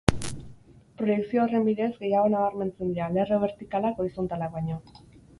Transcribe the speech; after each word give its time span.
Proiekzio 0.99 1.41
horren 1.41 1.67
bidez, 1.67 1.89
gehiago 1.99 2.31
nabarmentzen 2.35 2.89
dira 2.95 3.09
lerro 3.17 3.37
bertikalak 3.43 4.01
horizontalak 4.05 4.57
baino. 4.57 4.79